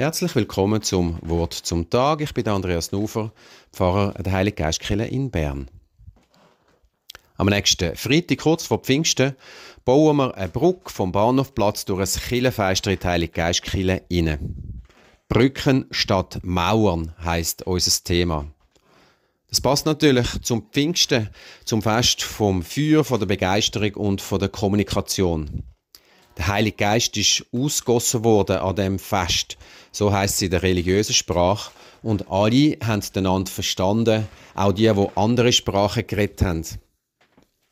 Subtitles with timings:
[0.00, 2.22] Herzlich willkommen zum Wort zum Tag.
[2.22, 3.32] Ich bin Andreas Nufer,
[3.70, 5.68] Pfarrer der Heilige Geistkirche in Bern.
[7.36, 9.36] Am nächsten Freitag, kurz vor Pfingsten,
[9.84, 14.80] bauen wir eine Brücke vom Bahnhofplatz durch ein Kirchenfeister in die Heilige Geistkirche rein.
[15.28, 18.46] Brücken statt Mauern heisst unser Thema.
[19.50, 21.28] Das passt natürlich zum Pfingsten,
[21.66, 25.62] zum Fest vom Feuer, von der Begeisterung und von der Kommunikation.
[26.40, 29.58] Der Heilige Geist ist ausgossen worden an dem Fest.
[29.92, 31.70] So heißt es in der religiösen Sprache.
[32.02, 36.64] Und alle haben einander verstanden, auch die, die andere Sprachen geredet haben.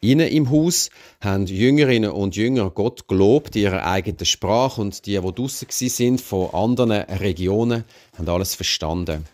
[0.00, 0.88] Innen im Haus
[1.20, 6.22] haben Jüngerinnen und Jünger Gott gelobt in ihrer eigenen Sprache und die, die draussen sind
[6.22, 7.84] von anderen Regionen,
[8.16, 9.26] haben alles verstanden.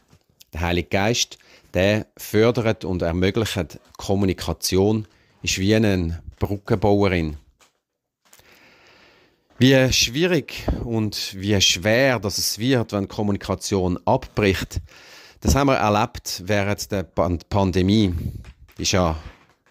[0.53, 1.39] Der Heilige Geist,
[1.73, 5.07] der fördert und ermöglicht Kommunikation,
[5.41, 7.37] ist wie eine Brückenbauerin.
[9.63, 14.81] Wie schwierig und wie schwer dass es wird, wenn Kommunikation abbricht,
[15.43, 18.15] das haben wir erlebt während der Pandemie.
[18.79, 19.17] Ist ja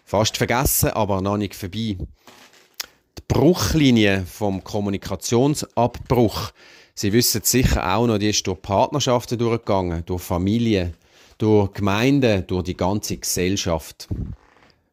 [0.04, 1.96] fast vergessen, aber noch nicht vorbei.
[1.98, 6.52] Die Bruchlinie vom Kommunikationsabbruch,
[6.94, 10.94] Sie wissen sicher auch noch, die ist durch Partnerschaften durchgegangen, durch Familien,
[11.38, 14.06] durch Gemeinden, durch die ganze Gesellschaft.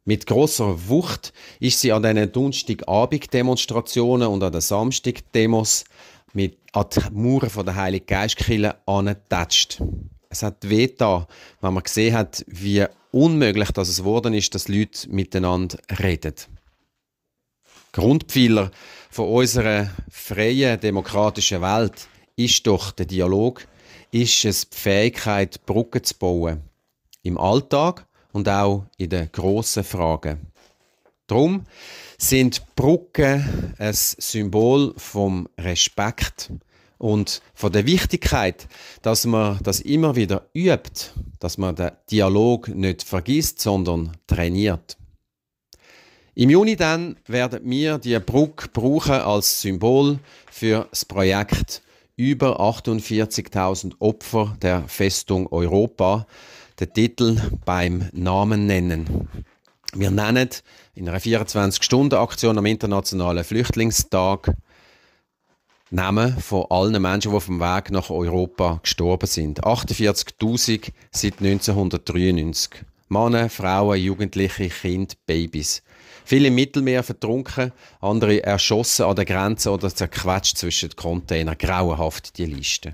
[0.07, 5.83] Mit großer Wucht ist sie an diesen Donnerstagabend-Demonstrationen und an den Samstag-Demos
[6.31, 9.83] mit an die Mauern von der Heiligen Geistkirche angetatscht.
[10.29, 15.09] Es hat weh wenn man gesehen hat, wie unmöglich das es geworden ist, dass Leute
[15.09, 16.35] miteinander reden.
[17.91, 18.71] Grundpfeiler
[19.09, 23.67] von unserer freien demokratischen Welt ist doch der Dialog,
[24.11, 26.61] ist es die Fähigkeit, Brücken zu bauen.
[27.23, 28.06] Im Alltag
[28.37, 30.51] und auch in den grossen Fragen.
[31.25, 31.63] Darum
[32.19, 36.51] sind Brücken ein Symbol vom Respekt
[36.99, 38.67] und von der Wichtigkeit,
[39.01, 44.97] dass man das immer wieder übt, dass man den Dialog nicht vergisst, sondern trainiert.
[46.35, 50.19] Im Juni dann werden wir die Brücke brauchen als Symbol
[50.51, 51.81] für das Projekt
[52.15, 56.27] über 48.000 Opfer der Festung Europa,
[56.79, 59.27] den Titel beim Namen nennen.
[59.93, 60.49] Wir nennen
[60.93, 64.53] in einer 24-Stunden-Aktion am Internationalen Flüchtlingstag
[65.89, 69.63] Namen von allen Menschen, die auf dem Weg nach Europa gestorben sind.
[69.63, 72.83] 48.000 seit 1993.
[73.09, 75.81] Männer, Frauen, Jugendliche, Kinder, Babys.
[76.25, 77.71] Viele im Mittelmeer vertrunken,
[78.01, 81.57] andere erschossen an der Grenze oder zerquetscht zwischen den Containern.
[81.57, 82.93] Grauenhaft die Liste.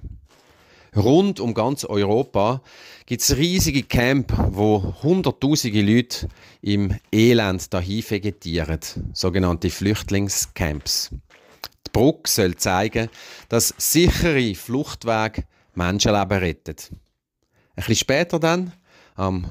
[0.95, 2.61] Rund um ganz Europa
[3.05, 6.27] gibt es riesige Camp, wo hunderttausende Leute
[6.61, 8.79] im Elend dahin vegetieren,
[9.13, 11.09] sogenannte Flüchtlingscamps.
[11.11, 13.09] Die Brücke soll zeigen,
[13.49, 16.75] dass sichere Fluchtwege Menschenleben retten.
[16.91, 16.97] Ein
[17.75, 18.73] bisschen später dann,
[19.15, 19.45] am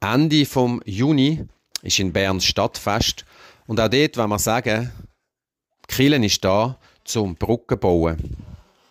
[0.00, 1.44] Ende vom Juni,
[1.82, 3.24] ist in Bern Stadtfest
[3.66, 4.92] und auch dort, wenn wir sagen,
[5.88, 8.36] Kielen ist da zum Brücken bauen.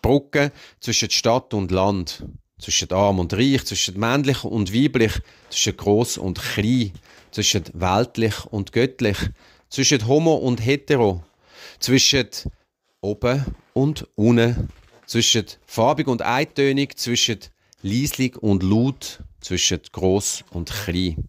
[0.04, 2.26] Brücke zwischen Stadt und Land,
[2.58, 5.12] zwischen Arm und Reich, zwischen männlich und weiblich,
[5.48, 6.92] zwischen groß und klein,
[7.30, 9.16] zwischen weltlich und göttlich,
[9.70, 11.24] zwischen Homo und Hetero,
[11.80, 12.28] zwischen
[13.00, 14.68] oben und unten,
[15.06, 17.38] zwischen farbig und eintönig, zwischen
[17.80, 21.28] leislich und laut, zwischen groß und klein.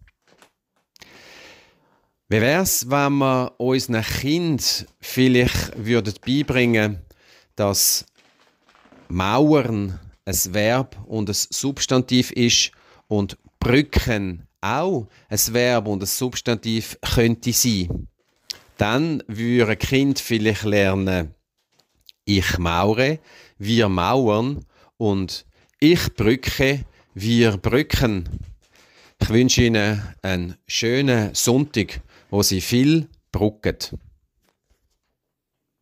[2.28, 7.00] Wie wäre es, wenn wir unseren Kind vielleicht würden beibringen,
[7.54, 8.04] dass
[9.08, 12.72] Mauern ein Verb und ein Substantiv ist
[13.08, 18.08] und Brücken auch ein Verb und ein Substantiv könnte sein.
[18.76, 21.34] Dann würde ein Kind vielleicht lernen,
[22.24, 23.20] ich maure,
[23.58, 24.64] wir mauern
[24.96, 25.46] und
[25.80, 26.84] ich brücke,
[27.14, 28.28] wir brücken.
[29.20, 32.00] Ich wünsche Ihnen einen schönen Sonntag,
[32.30, 33.76] wo Sie viel brücken.